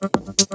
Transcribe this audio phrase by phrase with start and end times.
[0.00, 0.47] Thank.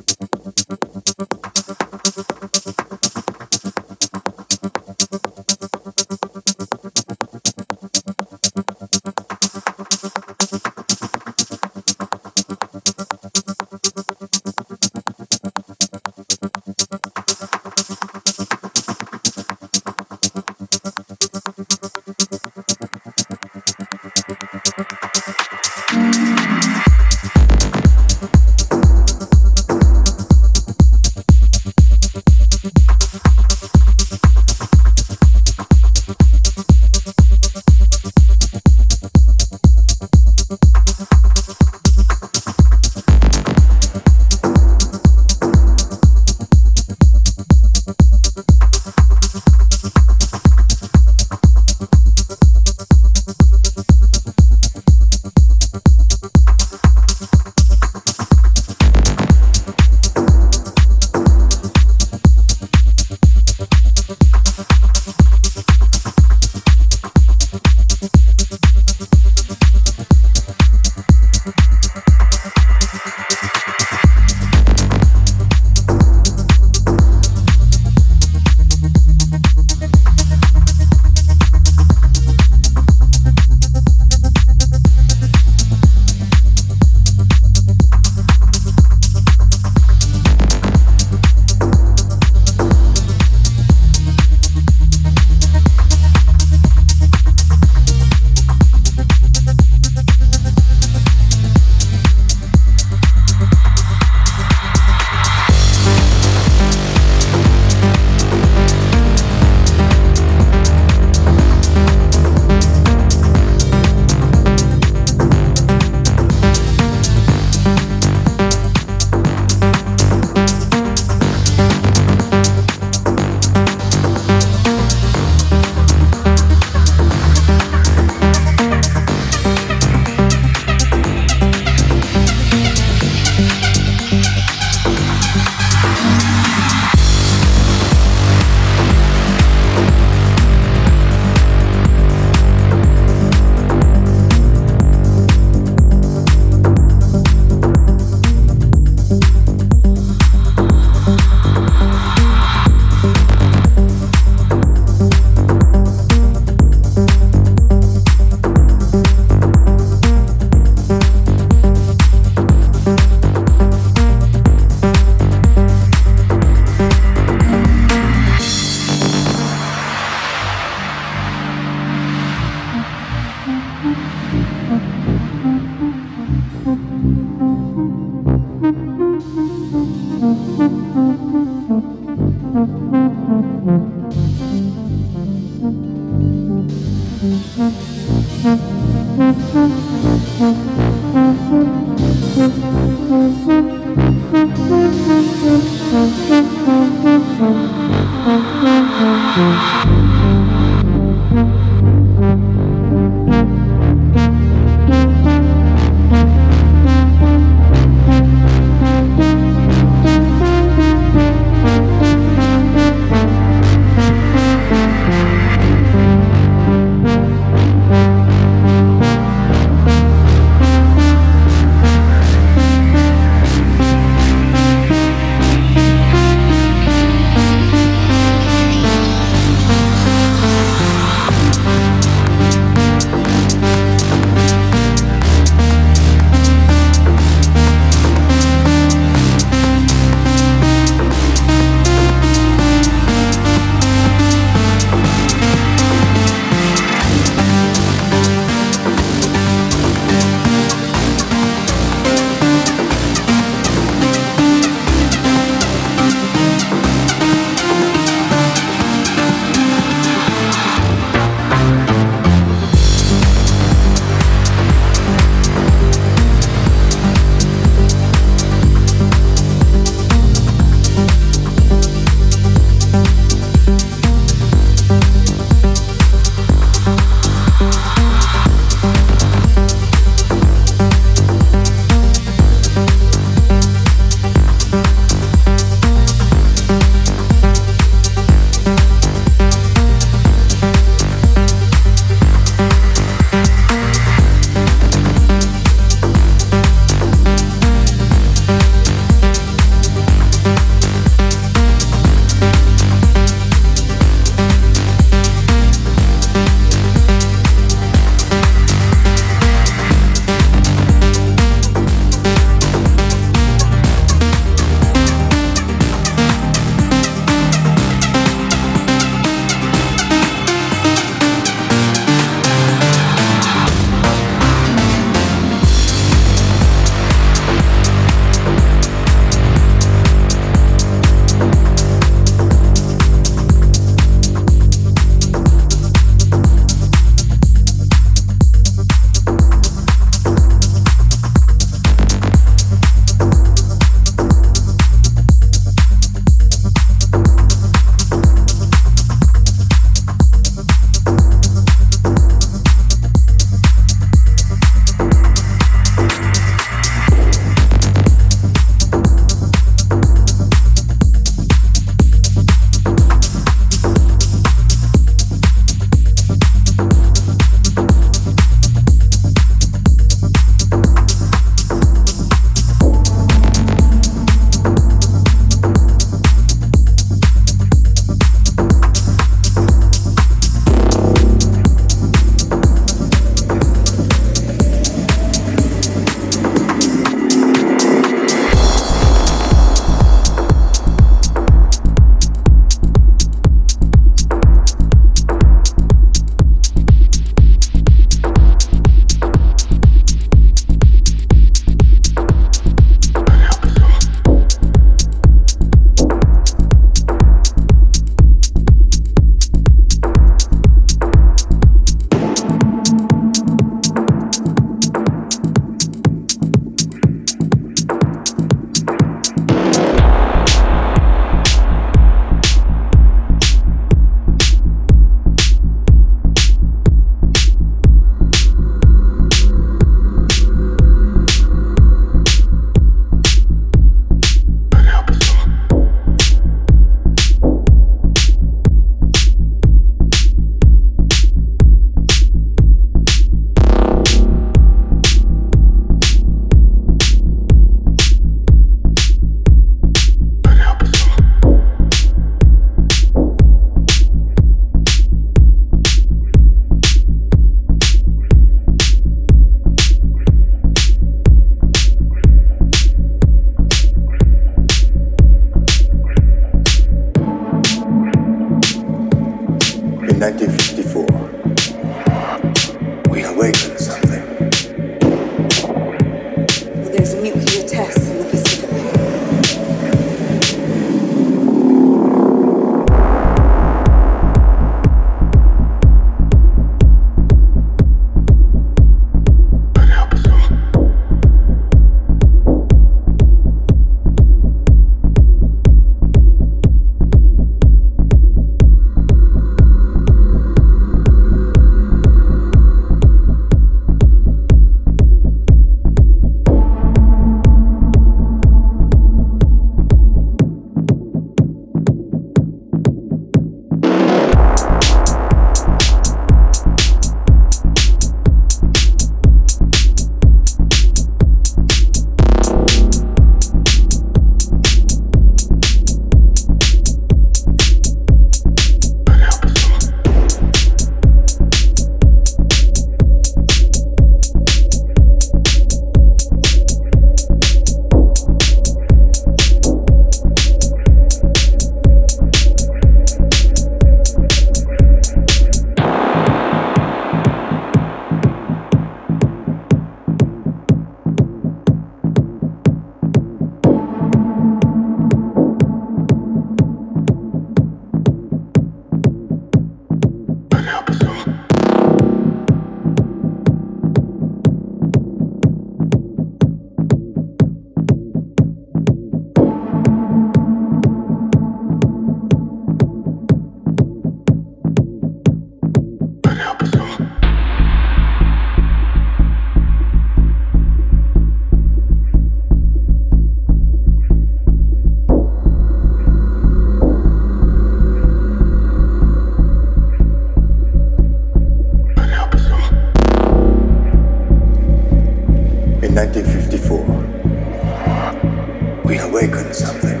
[595.92, 600.00] In 1954, we awakened something.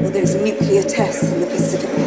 [0.00, 1.97] Well, there's nuclear test in the Pacific.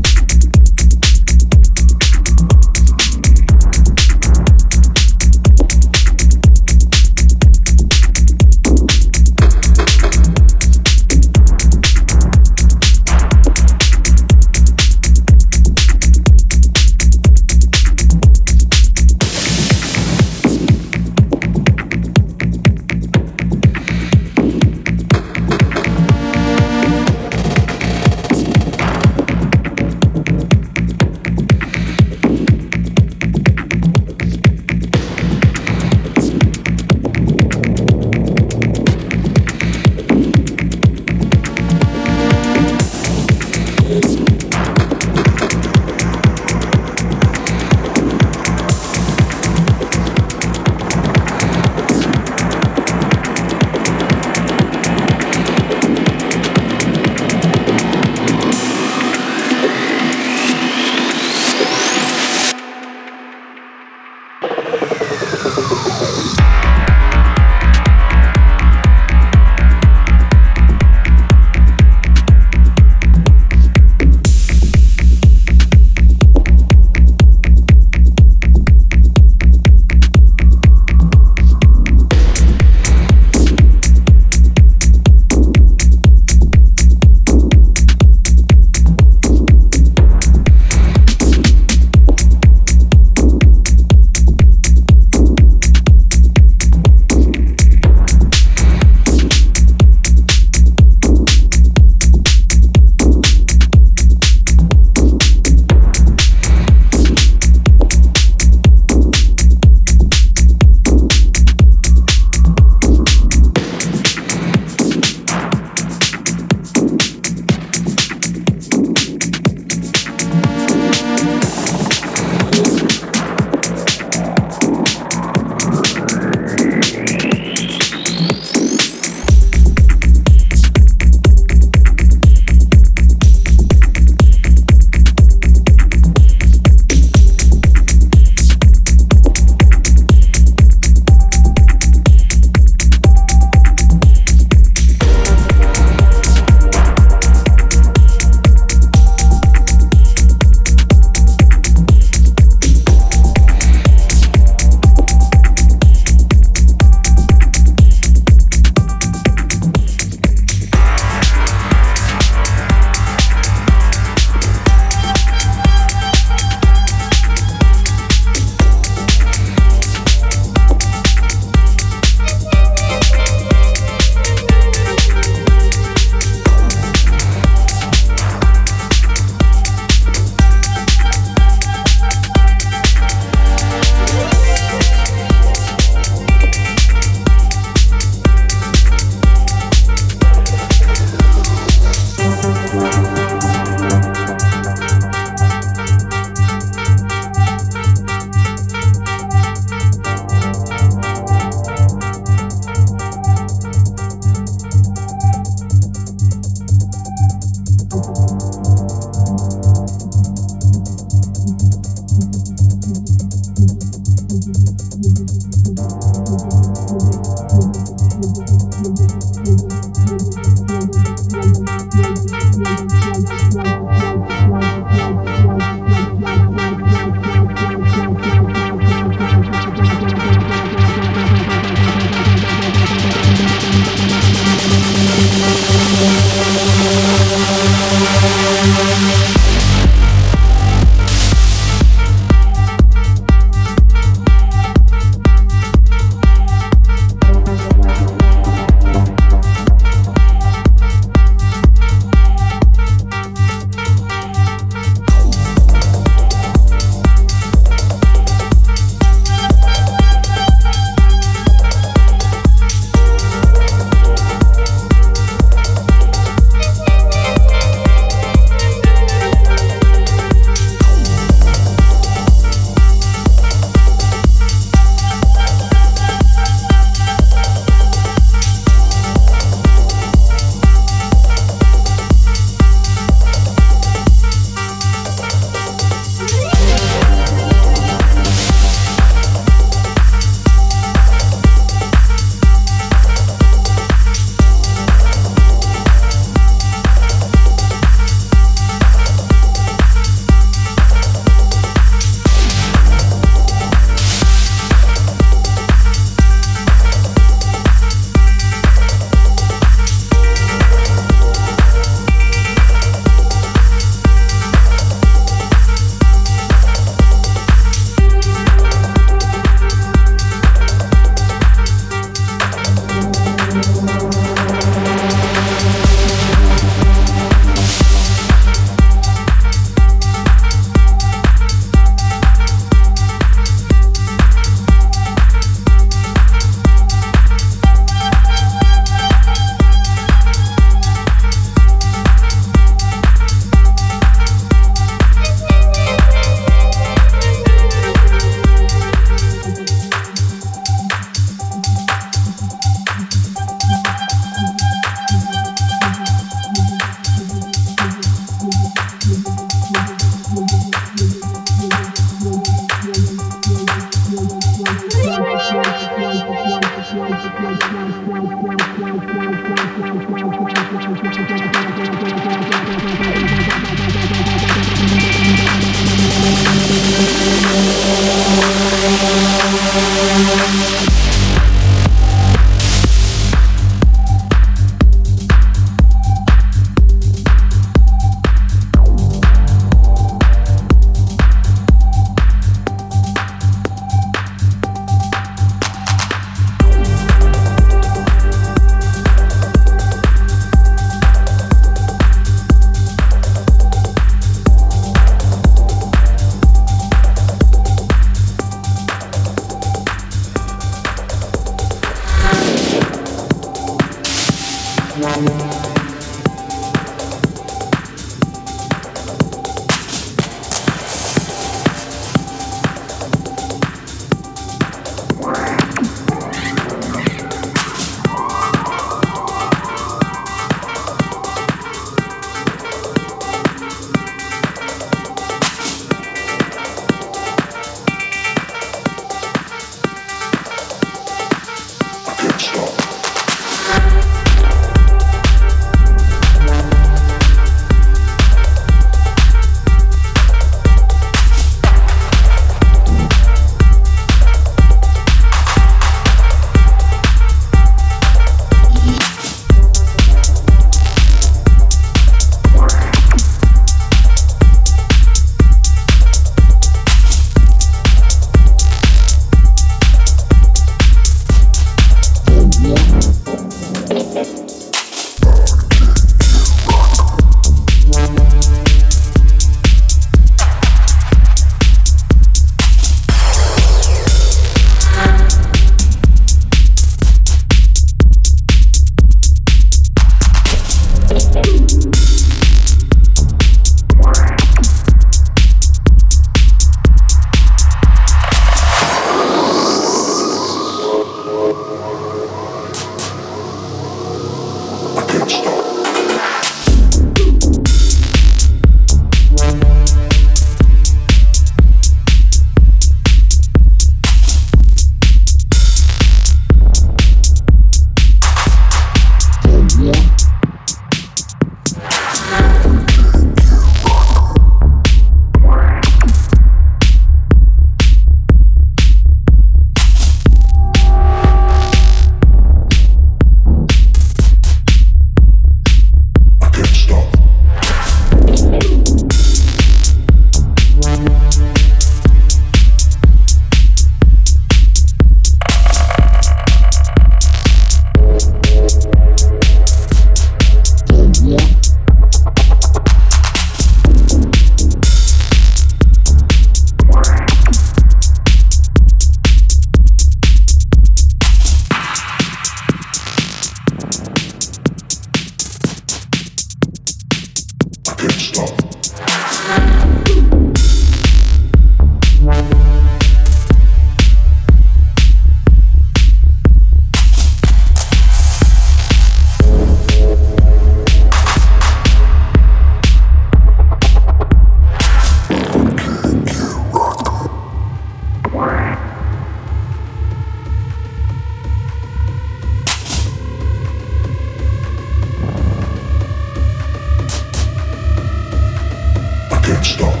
[599.63, 600.00] stop.